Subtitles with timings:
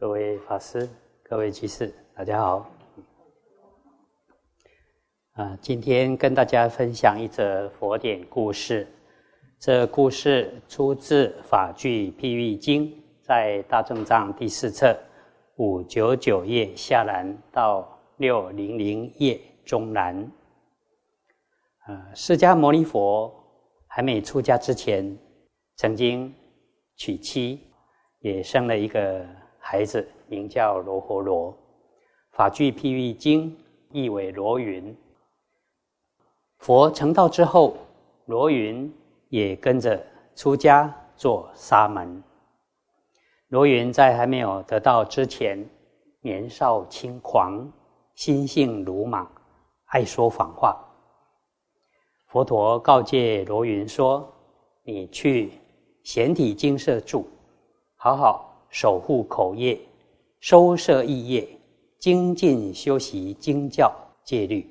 [0.00, 0.88] 各位法师、
[1.24, 2.70] 各位居士，大家好。
[5.32, 8.86] 啊，今天跟大家分享一则佛典故事。
[9.58, 12.86] 这故事出自《法句譬喻经》，
[13.22, 14.96] 在大正藏第四册
[15.56, 20.30] 五九九页下栏到六零零页中栏。
[21.88, 23.34] 呃，释迦牟尼佛
[23.88, 25.18] 还没出家之前，
[25.74, 26.32] 曾经
[26.94, 27.60] 娶妻，
[28.20, 29.26] 也生了一个。
[29.70, 31.54] 孩子名叫罗侯罗，
[32.32, 33.54] 法句譬喻经
[33.90, 34.96] 译为罗云。
[36.56, 37.76] 佛成道之后，
[38.24, 38.90] 罗云
[39.28, 40.02] 也跟着
[40.34, 42.24] 出家做沙门。
[43.48, 45.62] 罗云在还没有得道之前，
[46.22, 47.70] 年少轻狂，
[48.14, 49.30] 心性鲁莽，
[49.88, 50.82] 爱说谎话。
[52.28, 54.26] 佛陀告诫罗云说
[54.82, 55.52] ：“你去
[56.04, 57.28] 贤体精舍住，
[57.96, 59.78] 好好。”守护口业，
[60.40, 61.48] 收摄意业，
[61.98, 63.92] 精进修习经教
[64.24, 64.68] 戒律。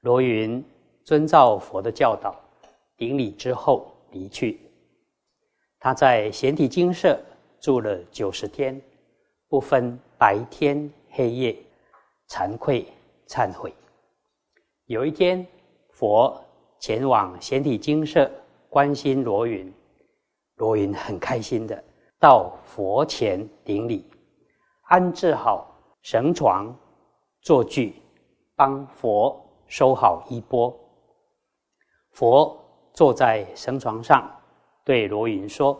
[0.00, 0.64] 罗云
[1.04, 2.34] 遵照佛的教导，
[2.96, 4.60] 顶礼之后离去。
[5.78, 7.20] 他在贤体精舍
[7.60, 8.80] 住了九十天，
[9.48, 11.56] 不分白天黑夜，
[12.28, 12.86] 惭愧
[13.28, 13.72] 忏悔。
[14.86, 15.46] 有一天，
[15.90, 16.42] 佛
[16.80, 18.30] 前往贤体精舍
[18.68, 19.72] 关心罗云，
[20.56, 21.84] 罗云很开心的。
[22.26, 24.04] 到佛前顶礼，
[24.82, 26.76] 安置好绳床、
[27.40, 28.02] 坐具，
[28.56, 30.76] 帮佛收好衣钵。
[32.10, 32.58] 佛
[32.92, 34.28] 坐在绳床上，
[34.82, 35.78] 对罗云说：“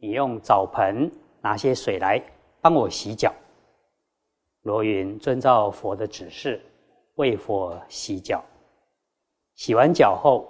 [0.00, 2.18] 你用澡盆拿些水来
[2.62, 3.30] 帮我洗脚。”
[4.64, 6.58] 罗云遵照佛的指示，
[7.16, 8.42] 为佛洗脚。
[9.54, 10.48] 洗完脚后，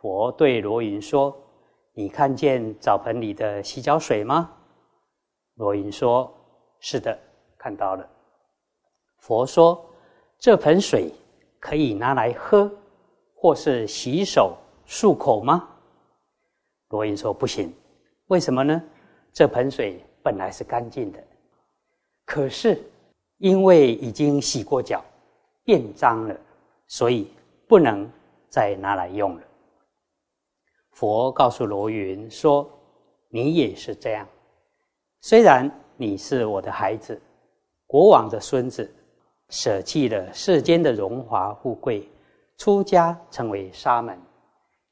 [0.00, 1.36] 佛对罗云说
[1.94, 4.52] ：“你看见澡盆里的洗脚水吗？”
[5.58, 6.32] 罗云说
[6.78, 7.18] ：“是的，
[7.58, 8.08] 看到了。”
[9.18, 9.84] 佛说
[10.38, 11.12] ：“这盆水
[11.58, 12.70] 可以拿来喝，
[13.34, 15.68] 或是洗手漱口吗？”
[16.90, 17.74] 罗云说：“不行，
[18.28, 18.80] 为什么呢？
[19.32, 21.22] 这盆水本来是干净的，
[22.24, 22.80] 可是
[23.38, 25.04] 因为已经洗过脚，
[25.64, 26.36] 变脏了，
[26.86, 27.32] 所以
[27.66, 28.08] 不能
[28.48, 29.42] 再拿来用了。”
[30.94, 32.68] 佛告诉罗云说
[33.28, 34.24] ：“你也是这样。”
[35.20, 37.20] 虽然你是我的孩子，
[37.86, 38.88] 国王的孙子，
[39.48, 42.08] 舍弃了世间的荣华富贵，
[42.56, 44.16] 出家成为沙门，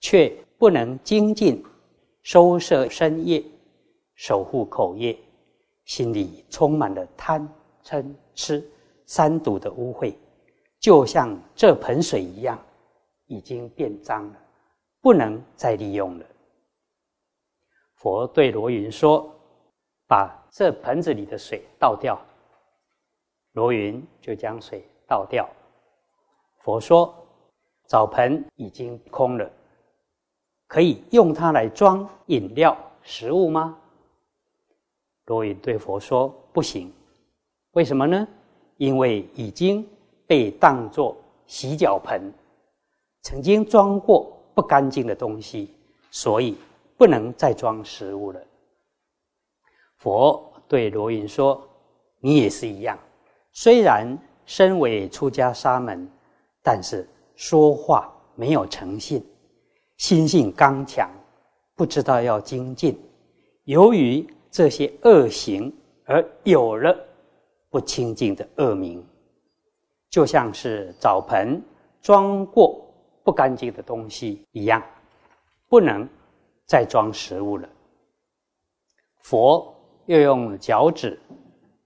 [0.01, 0.29] 却
[0.59, 1.65] 不能精进
[2.23, 3.43] 收摄身业，
[4.17, 5.17] 守护口业，
[5.85, 7.49] 心里充满了贪
[7.85, 8.05] 嗔
[8.35, 8.69] 痴
[9.07, 10.13] 三毒的污秽，
[10.81, 12.61] 就像这盆水一样，
[13.27, 14.35] 已经变脏了，
[15.01, 16.27] 不能再利用了。
[17.95, 19.33] 佛对罗云说。
[20.09, 22.21] 把这盆子里的水倒掉，
[23.53, 25.49] 罗云就将水倒掉。
[26.59, 27.15] 佛说
[27.87, 29.51] ：“澡盆已经空了，
[30.67, 33.79] 可以用它来装饮料、食物吗？”
[35.27, 36.93] 罗云对佛说：“不行，
[37.73, 38.27] 为什么呢？
[38.77, 39.89] 因为已经
[40.27, 41.17] 被当作
[41.47, 42.33] 洗脚盆，
[43.23, 45.75] 曾经装过不干净的东西，
[46.11, 46.57] 所以
[46.97, 48.41] 不能再装食物了。”
[49.97, 51.67] 佛对罗云说
[52.21, 52.99] ：“你也是一样，
[53.53, 54.07] 虽然
[54.45, 56.09] 身为出家沙门，
[56.63, 59.25] 但是说话没有诚信，
[59.97, 61.11] 心性刚强，
[61.75, 63.01] 不知道要精进。
[63.65, 65.75] 由于这些恶行
[66.05, 66.97] 而有了
[67.71, 69.05] 不清净的恶名，
[70.11, 71.61] 就像是澡盆
[72.03, 72.87] 装过
[73.25, 74.83] 不干净的东西一样，
[75.69, 76.07] 不能
[76.67, 77.69] 再装食物了。”
[79.23, 79.73] 佛。
[80.07, 81.19] 又用脚趾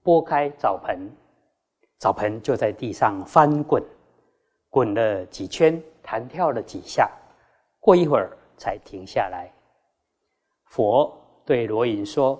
[0.03, 1.09] 拨开澡盆，
[1.97, 3.83] 澡盆就在地上翻滚，
[4.69, 7.09] 滚了几圈，弹跳了几下，
[7.79, 9.51] 过一会儿才停下来。
[10.65, 11.11] 佛
[11.43, 12.39] 对罗云说：“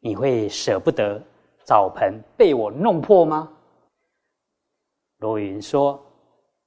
[0.00, 1.22] 你会舍不得
[1.64, 3.50] 澡盆被我弄破吗？”
[5.18, 6.04] 罗云说：“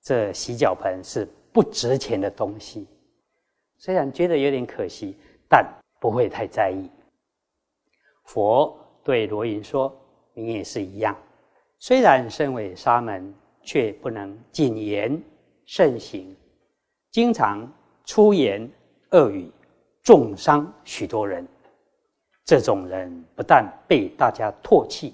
[0.01, 2.87] 这洗脚盆是不值钱的东西，
[3.77, 5.17] 虽然觉得有点可惜，
[5.49, 5.65] 但
[5.99, 6.89] 不会太在意。”
[8.27, 9.93] 佛对罗云说
[10.35, 11.17] ：“你也是一样，
[11.79, 13.33] 虽然身为沙门，
[13.63, 15.19] 却不能谨言
[15.65, 16.35] 慎行，
[17.09, 17.65] 经常
[18.03, 18.69] 出言
[19.11, 19.49] 恶语，
[20.03, 21.47] 重伤许多人。
[22.43, 25.13] 这种人不但被大家唾弃，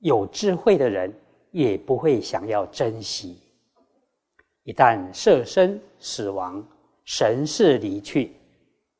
[0.00, 1.12] 有智慧的人
[1.52, 3.38] 也不会想要珍惜。
[4.64, 6.62] 一旦舍身死亡，
[7.04, 8.32] 神识离去，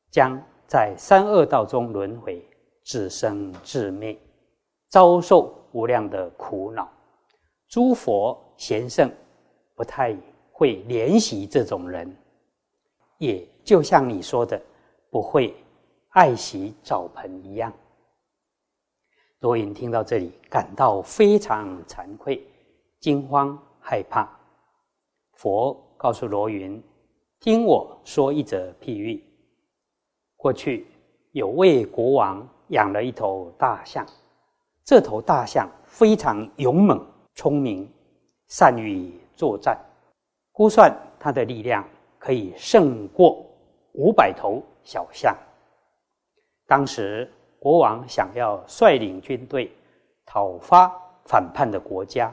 [0.09, 2.43] 将在三恶道中轮回。”
[2.83, 4.17] 自生自灭，
[4.89, 6.91] 遭受无量的苦恼。
[7.67, 9.11] 诸佛贤圣
[9.75, 10.15] 不太
[10.51, 12.15] 会怜惜这种人，
[13.17, 14.61] 也就像你说的，
[15.09, 15.55] 不会
[16.09, 17.73] 爱惜澡盆一样。
[19.39, 22.47] 罗隐听到这里，感到非常惭愧、
[22.99, 24.29] 惊慌、害怕。
[25.33, 26.81] 佛告诉罗云
[27.41, 29.21] ：“听我说一则譬喻。
[30.37, 30.87] 过去
[31.31, 34.05] 有位国王养了一头大象，
[34.83, 37.03] 这头大象非常勇猛。”
[37.35, 37.91] 聪明，
[38.47, 39.75] 善于作战，
[40.51, 41.83] 估算它的力量
[42.19, 43.43] 可以胜过
[43.93, 45.35] 五百头小象。
[46.67, 47.27] 当时
[47.57, 49.75] 国王想要率领军队
[50.27, 50.91] 讨伐
[51.25, 52.31] 反叛的国家，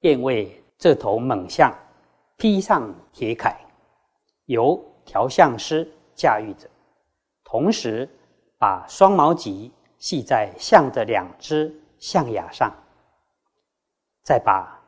[0.00, 1.70] 便为这头猛象
[2.38, 3.54] 披上铁铠，
[4.46, 6.66] 由调象师驾驭着，
[7.44, 8.08] 同时
[8.60, 12.70] 把双毛戟系在象的两只象牙上。
[14.22, 14.78] 再把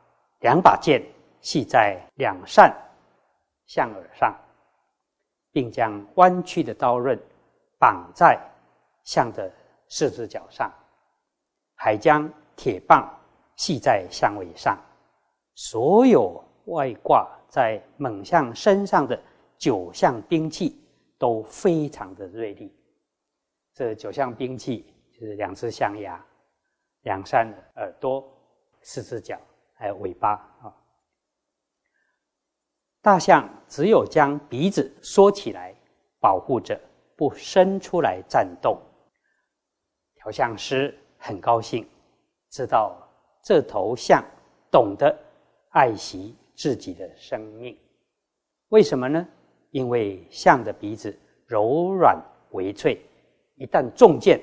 [0.40, 1.02] 两把剑
[1.40, 2.70] 系在两扇
[3.64, 4.36] 象耳上，
[5.52, 7.18] 并将弯曲的刀刃
[7.78, 8.38] 绑在
[9.04, 9.50] 象的
[9.88, 10.70] 四只脚上，
[11.74, 13.10] 还将铁棒
[13.56, 14.78] 系在象尾上。
[15.54, 19.18] 所有外挂在猛象身上的
[19.56, 20.78] 九项兵器
[21.16, 22.70] 都非常的锐利。
[23.74, 26.24] 这九项兵器就是两只象牙、
[27.02, 28.28] 两扇耳朵。
[28.84, 29.40] 四只脚，
[29.74, 30.74] 还有尾巴啊！
[33.00, 35.72] 大象只有将鼻子缩起来，
[36.18, 36.80] 保护着，
[37.16, 38.82] 不伸出来战斗。
[40.16, 41.88] 调象师很高兴，
[42.50, 43.08] 知道
[43.44, 44.24] 这头象
[44.68, 45.16] 懂得
[45.68, 47.78] 爱惜自己的生命。
[48.70, 49.24] 为什么呢？
[49.70, 51.16] 因为象的鼻子
[51.46, 52.20] 柔软
[52.50, 53.00] 微脆，
[53.56, 54.40] 一旦中箭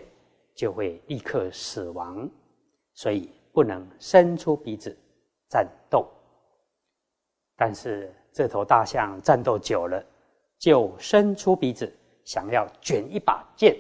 [0.56, 2.30] 就会立刻死亡，
[2.94, 3.30] 所以。
[3.52, 4.96] 不能伸出鼻子
[5.50, 6.08] 战斗，
[7.58, 10.02] 但是这头大象战斗久了，
[10.60, 11.92] 就伸出鼻子
[12.24, 13.76] 想要卷一把剑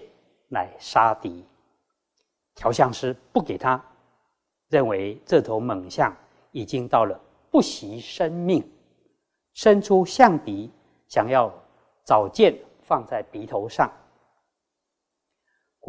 [0.49, 1.45] 来杀敌。
[2.55, 3.81] 调香师不给他，
[4.69, 6.13] 认为这头猛象
[6.51, 7.17] 已经到了
[7.51, 8.67] 不惜生命，
[9.53, 10.69] 伸出象鼻
[11.07, 11.53] 想要
[12.03, 13.89] 找剑放在鼻头上。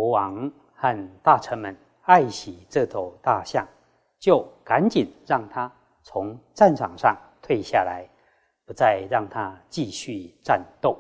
[0.01, 3.69] 国王和大臣们爱惜这头大象。
[4.19, 5.71] 就赶紧让他
[6.03, 8.07] 从战场上退下来，
[8.67, 10.99] 不再让他继续战斗。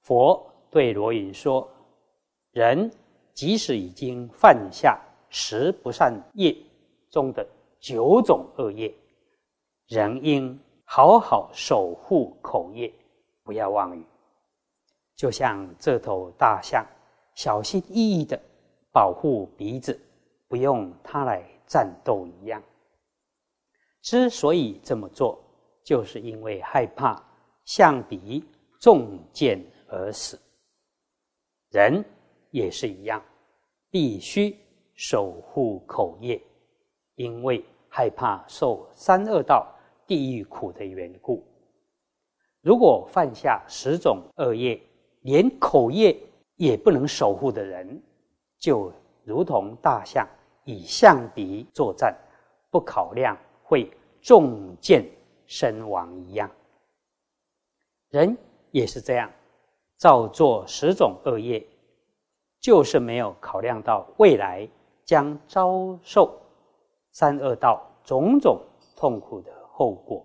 [0.00, 1.66] 佛对罗云说
[2.52, 2.90] ：“人
[3.34, 6.56] 即使已经犯下十不善业
[7.10, 7.46] 中的
[7.80, 8.94] 九种恶业，
[9.88, 12.90] 仍应好好守护口业，
[13.42, 14.06] 不要妄语。
[15.16, 16.82] 就像这头大象，
[17.34, 18.40] 小心翼翼的
[18.92, 20.00] 保护鼻子，
[20.48, 22.62] 不用它来。”战斗一样，
[24.02, 25.42] 之所以这么做，
[25.82, 27.20] 就是因为害怕
[27.64, 28.44] 象鼻
[28.78, 29.58] 中箭
[29.88, 30.38] 而死。
[31.70, 32.04] 人
[32.50, 33.20] 也是一样，
[33.90, 34.54] 必须
[34.94, 36.40] 守护口业，
[37.14, 39.74] 因为害怕受三恶道
[40.06, 41.42] 地狱苦的缘故。
[42.60, 44.78] 如果犯下十种恶业，
[45.22, 46.14] 连口业
[46.56, 48.02] 也不能守护的人，
[48.58, 48.92] 就
[49.24, 50.26] 如同大象。
[50.66, 52.16] 以象鼻作战，
[52.70, 53.86] 不考量会
[54.22, 55.04] 中箭
[55.44, 56.50] 身亡一样。
[58.08, 58.34] 人
[58.70, 59.30] 也是这样，
[59.98, 61.62] 造作十种恶业，
[62.60, 64.66] 就是没有考量到未来
[65.04, 66.34] 将遭受
[67.12, 68.58] 三恶道种种
[68.96, 70.24] 痛苦的后果。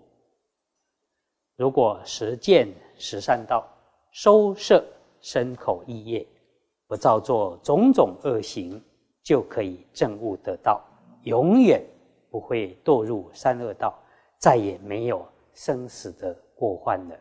[1.57, 3.67] 如果实践十善道，
[4.11, 4.81] 收摄
[5.21, 6.27] 身口意业，
[6.87, 8.83] 不造作种种恶行。
[9.21, 10.83] 就可以证悟得到，
[11.23, 11.85] 永远
[12.31, 13.93] 不会堕入三恶道，
[14.39, 15.23] 再也没有
[15.53, 17.19] 生死的过患了。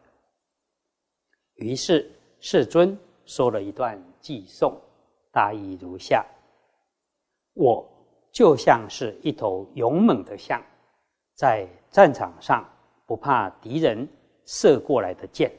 [1.56, 4.80] 于是世尊说了一段偈颂，
[5.30, 6.24] 大意如下：
[7.52, 7.86] 我
[8.32, 10.62] 就像是一头勇猛的象，
[11.34, 12.66] 在战场上
[13.04, 14.08] 不怕敌人
[14.46, 15.52] 射过来的箭，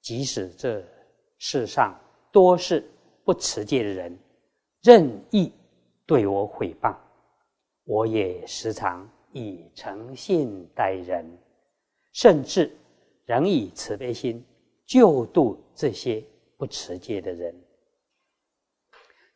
[0.00, 0.82] 即使这
[1.44, 1.92] 世上
[2.30, 2.88] 多是
[3.24, 4.16] 不持戒的人。
[4.80, 5.52] 任意
[6.06, 6.96] 对我诽谤，
[7.82, 11.26] 我也时常以诚信待人，
[12.12, 12.72] 甚至
[13.24, 14.44] 仍以慈悲心
[14.86, 16.24] 救度这些
[16.56, 17.52] 不持戒的人，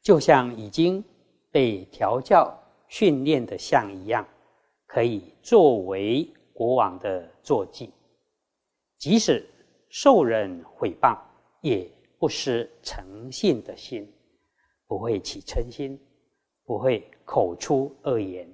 [0.00, 1.02] 就像已经
[1.50, 4.25] 被调教训练的象一样，
[4.86, 7.92] 可以作为国王的坐骑。
[8.96, 9.44] 即使
[9.88, 11.18] 受人诽谤，
[11.62, 14.11] 也不失诚信的心。
[14.88, 15.99] 不会起嗔心，
[16.64, 18.49] 不会口出恶言。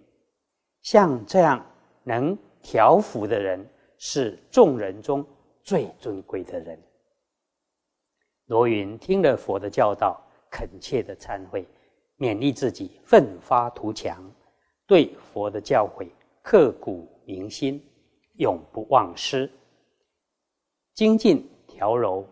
[0.81, 1.63] 像这样
[2.05, 5.23] 能调伏的人，是众人中
[5.63, 6.83] 最尊贵的人。
[8.47, 10.19] 罗云听了佛的教导，
[10.51, 11.67] 恳切的忏悔，
[12.17, 14.25] 勉励自己奋发图强，
[14.87, 16.09] 对佛的教诲
[16.43, 17.79] 刻骨铭心，
[18.39, 19.51] 永不忘失。
[20.95, 22.27] 精进调柔，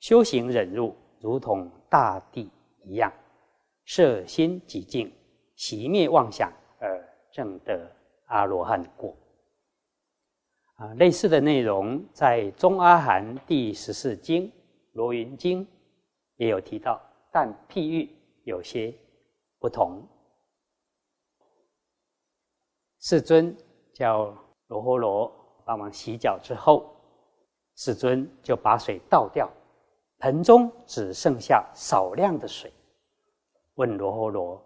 [0.00, 2.50] 修行忍辱，如同大地
[2.84, 3.12] 一样，
[3.84, 5.12] 摄心极静，
[5.56, 7.90] 熄灭妄想而证得
[8.26, 9.16] 阿罗汉果。
[10.76, 14.48] 啊，类似的内容在《中阿含》第十四经
[14.92, 15.64] 《罗云经》
[16.36, 17.00] 也有提到，
[17.32, 18.08] 但譬喻
[18.44, 18.94] 有些
[19.58, 20.06] 不同。
[23.00, 23.56] 世尊
[23.92, 24.26] 叫
[24.68, 25.32] 罗诃罗
[25.64, 26.94] 帮忙洗脚之后，
[27.74, 29.50] 世尊就把水倒掉，
[30.18, 32.72] 盆中只剩下少量的水。
[33.74, 34.62] 问罗诃罗：“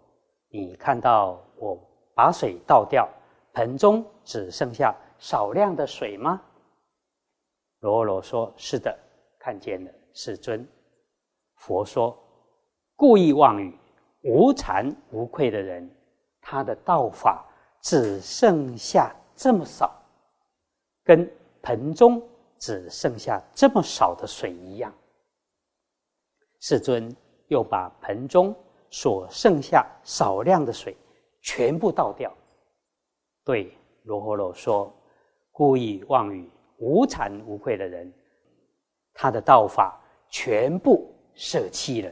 [0.49, 1.79] 你看到我
[2.15, 3.07] 把水倒掉，
[3.53, 6.41] 盆中只剩下？”少量的水吗？
[7.79, 8.93] 罗诃罗说：“是的，
[9.39, 10.67] 看见了，世尊。”
[11.55, 12.17] 佛说
[12.97, 13.73] ：“故意妄语、
[14.23, 15.89] 无惭无愧的人，
[16.41, 17.45] 他的道法
[17.79, 19.97] 只剩下这么少，
[21.05, 21.31] 跟
[21.61, 22.21] 盆中
[22.57, 24.93] 只剩下这么少的水一样。”
[26.65, 27.13] 世尊
[27.49, 28.55] 又把盆中
[28.89, 30.95] 所剩下少量的水
[31.41, 32.33] 全部倒掉，
[33.43, 34.95] 对罗诃罗说。
[35.51, 38.11] 故意妄语、无惭无愧的人，
[39.13, 42.11] 他的道法全部舍弃了，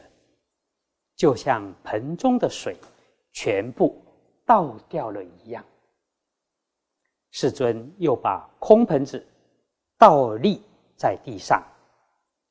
[1.16, 2.76] 就像盆中的水
[3.32, 4.00] 全部
[4.44, 5.64] 倒掉了一样。
[7.30, 9.26] 世尊又把空盆子
[9.98, 10.62] 倒立
[10.94, 11.66] 在地上，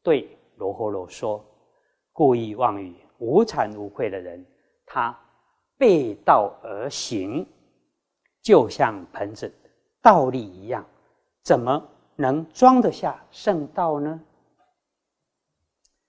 [0.01, 1.45] 对罗诃罗说
[2.11, 4.45] ：“故意妄语、无惭无愧的人，
[4.85, 5.17] 他
[5.77, 7.47] 背道而行，
[8.41, 9.51] 就像盆子。”
[10.03, 10.83] 倒立一样，
[11.43, 14.19] 怎么能装得下圣道呢？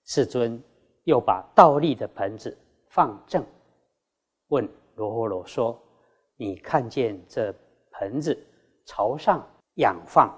[0.03, 0.59] 世尊
[1.03, 2.57] 又把倒立的盆子
[2.89, 3.45] 放正，
[4.47, 5.79] 问罗诃罗说
[6.37, 7.53] ：“你看见这
[7.91, 8.35] 盆子
[8.83, 10.35] 朝上仰放，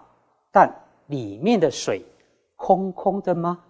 [0.51, 0.69] 但
[1.07, 2.03] 里面的水
[2.57, 3.63] 空空的吗？”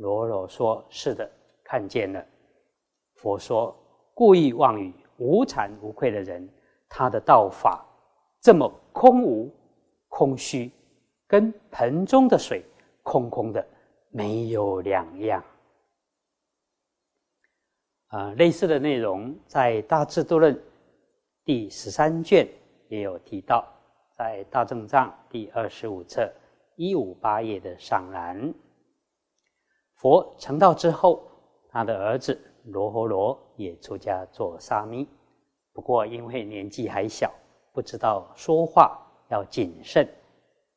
[0.00, 1.30] 罗罗说：“是的，
[1.62, 2.24] 看见了。”
[3.16, 3.76] 佛说
[4.14, 6.48] ：“故意妄语、无惭无愧的人，
[6.88, 7.86] 他的道法。”
[8.40, 9.54] 这么空无、
[10.08, 10.70] 空虚，
[11.26, 12.64] 跟盆中的水
[13.02, 13.62] 空空的
[14.08, 15.44] 没有两样。
[18.06, 20.54] 啊，类似的内容在《大智度论》
[21.44, 22.48] 第十三卷
[22.88, 23.68] 也有提到，
[24.16, 26.32] 在《大正藏》第二十五册
[26.76, 28.54] 一五八页的上栏。
[30.00, 31.22] 佛成道之后，
[31.68, 35.06] 他的儿子罗侯罗也出家做沙弥，
[35.74, 37.30] 不过因为年纪还小。
[37.72, 40.08] 不知道说话要谨慎，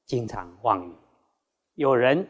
[0.05, 0.93] 经常妄语。
[1.75, 2.27] 有人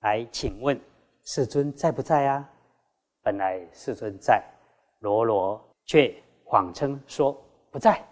[0.00, 0.80] 来请问
[1.24, 2.50] 世尊在不在啊？
[3.22, 4.42] 本来世尊在，
[5.00, 7.36] 罗罗却谎称说
[7.70, 8.02] 不在。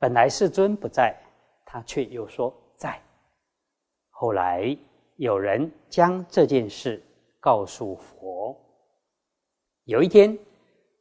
[0.00, 1.16] 本来世尊不在，
[1.64, 3.00] 他却又说在。
[4.10, 4.76] 后来
[5.16, 7.02] 有人将这件事
[7.40, 8.56] 告诉佛。
[9.84, 10.36] 有一天，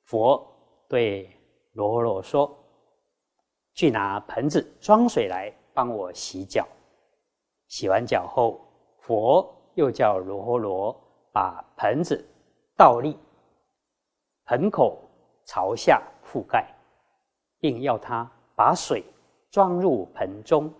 [0.04, 0.46] 佛
[0.88, 1.30] 对
[1.74, 2.60] 罗罗说。
[3.76, 6.68] 去拿盆子装水来帮我洗脚。
[7.70, 8.62] 洗完脚后，
[9.00, 10.96] 佛又叫罗诃罗
[11.32, 12.24] 把盆子
[12.78, 13.18] 倒立，
[14.46, 15.02] 盆口
[15.44, 16.72] 朝下覆盖，
[17.58, 19.04] 并要他把水
[19.50, 20.72] 装入盆中。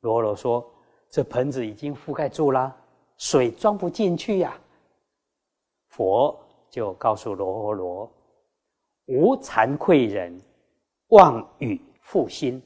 [0.00, 0.68] 罗罗说
[1.10, 2.74] ：“这盆子已经覆盖住了，
[3.16, 4.58] 水装不进去呀。”
[5.88, 6.38] 佛
[6.70, 8.12] 就告诉罗诃罗
[9.06, 10.40] ：“无惭愧人。”
[11.10, 12.62] 妄语负心，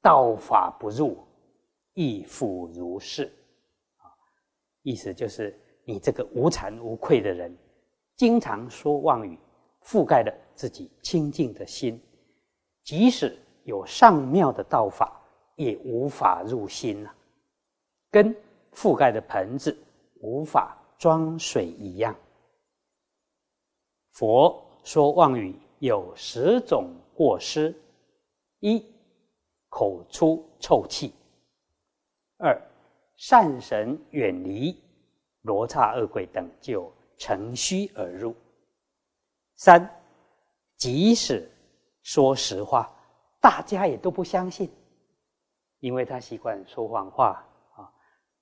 [0.00, 1.18] 道法不入，
[1.94, 3.28] 亦复如是。
[4.82, 7.52] 意思就是你这个无惭无愧的人，
[8.14, 9.36] 经常说妄语，
[9.82, 12.00] 覆盖了自己清净的心，
[12.84, 15.20] 即使有上妙的道法，
[15.56, 17.12] 也无法入心呐，
[18.16, 18.34] 跟
[18.72, 19.76] 覆盖的盆子
[20.22, 22.16] 无法装水一样。
[24.12, 26.90] 佛说妄语有十种。
[27.14, 27.74] 过失
[28.60, 28.84] 一，
[29.70, 31.10] 口出臭气；
[32.36, 32.60] 二，
[33.16, 34.78] 善神远离，
[35.40, 38.34] 罗刹恶鬼等就乘虚而入；
[39.56, 39.88] 三，
[40.76, 41.50] 即使
[42.02, 42.94] 说实话，
[43.40, 44.70] 大家也都不相信，
[45.80, 47.45] 因为他习惯说谎话。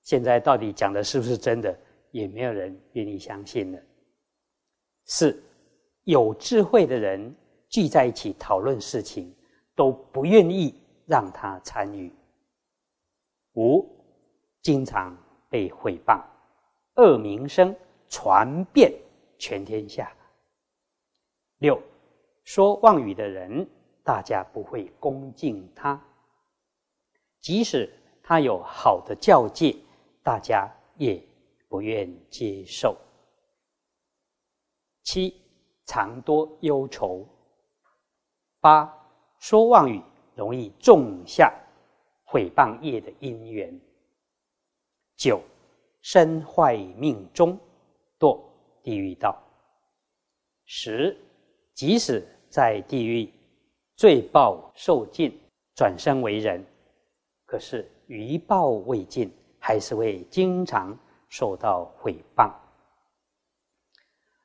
[0.05, 1.77] 现在到底讲的是不是真的，
[2.13, 3.83] 也没有人愿意相信了。
[5.07, 5.43] 四，
[6.05, 7.35] 有智慧的人
[7.69, 9.35] 聚在一起讨论事情，
[9.75, 10.75] 都不愿意
[11.07, 12.13] 让他参与。
[13.55, 13.85] 五，
[14.63, 15.17] 经常
[15.49, 16.23] 被毁谤，
[16.97, 17.75] 恶名声
[18.09, 18.93] 传遍
[19.39, 20.13] 全天下。
[21.59, 21.81] 六，
[22.45, 23.67] 说妄语的人，
[24.03, 25.99] 大家不会恭敬他，
[27.41, 27.91] 即使
[28.23, 29.75] 他有好的教戒，
[30.25, 31.23] 大家也
[31.69, 32.97] 不愿接受。
[35.04, 35.40] 七。
[35.87, 37.28] 常多忧愁。
[38.59, 38.90] 八
[39.38, 40.02] 说妄语
[40.35, 41.54] 容易种下
[42.25, 43.78] 毁谤业的因缘。
[45.14, 45.43] 九
[46.00, 47.59] 身坏命中
[48.19, 48.40] 堕
[48.83, 49.38] 地狱道。
[50.64, 51.14] 十
[51.75, 53.31] 即使在地狱
[53.95, 55.38] 罪报受尽，
[55.75, 56.64] 转生为人，
[57.45, 59.31] 可是余报未尽，
[59.66, 60.94] 还是会经常
[61.30, 62.52] 受到毁谤。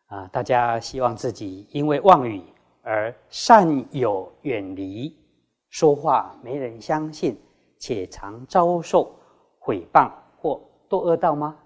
[0.05, 2.41] 啊，大家希望自己因为妄语
[2.83, 5.13] 而善有远离，
[5.67, 7.37] 说话没人相信，
[7.77, 9.13] 且常遭受
[9.59, 11.59] 毁谤或堕恶道吗？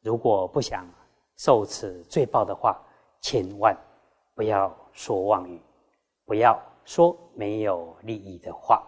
[0.00, 0.88] 如果不想
[1.36, 2.80] 受此罪报的话，
[3.22, 3.76] 千万
[4.36, 5.60] 不要说妄语，
[6.24, 8.80] 不要说没有利益的话。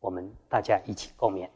[0.00, 1.48] 我们大家一起共勉。